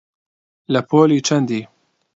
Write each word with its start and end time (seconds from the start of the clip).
لە 0.73 0.81
پۆلی 0.89 1.19
چەندی؟ 1.27 1.61